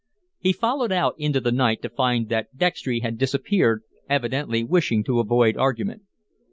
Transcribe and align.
He 0.39 0.51
followed 0.51 0.91
out 0.91 1.13
into 1.19 1.39
the 1.39 1.51
night 1.51 1.83
to 1.83 1.89
find 1.89 2.27
that 2.29 2.57
Dextry 2.57 3.01
had 3.01 3.19
disappeared, 3.19 3.83
evidently 4.09 4.63
wishing 4.63 5.03
to 5.03 5.19
avoid 5.19 5.55
argument. 5.55 6.01